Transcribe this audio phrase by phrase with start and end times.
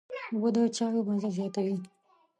[0.33, 1.77] اوبه د چايو مزه زیاتوي.